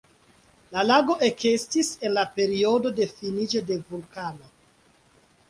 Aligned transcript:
La 0.75 0.85
lago 0.85 1.17
ekestis 1.27 1.91
en 2.09 2.15
la 2.15 2.23
periodo 2.39 2.93
de 3.01 3.09
finiĝo 3.13 3.63
de 3.71 3.79
vulkana. 3.93 4.51